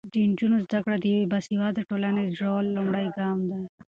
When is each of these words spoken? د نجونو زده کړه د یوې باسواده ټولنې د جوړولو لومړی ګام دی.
د 0.11 0.13
نجونو 0.29 0.57
زده 0.65 0.79
کړه 0.83 0.95
د 0.99 1.05
یوې 1.13 1.25
باسواده 1.31 1.81
ټولنې 1.89 2.21
د 2.25 2.31
جوړولو 2.39 2.71
لومړی 2.77 3.07
ګام 3.17 3.37
دی. 3.49 3.61